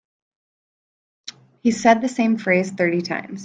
[1.61, 3.39] He said the same phrase thirty times.